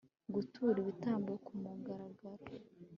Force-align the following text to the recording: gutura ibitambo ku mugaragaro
gutura 0.33 0.77
ibitambo 0.83 1.31
ku 1.45 1.51
mugaragaro 1.61 2.43